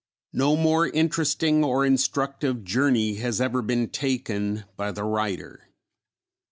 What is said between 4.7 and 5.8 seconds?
by the writer.